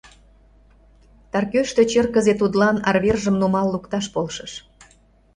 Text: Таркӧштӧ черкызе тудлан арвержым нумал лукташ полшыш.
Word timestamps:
Таркӧштӧ 1.31 1.81
черкызе 1.91 2.33
тудлан 2.41 2.75
арвержым 2.89 3.35
нумал 3.41 3.67
лукташ 3.73 4.05
полшыш. 4.13 4.51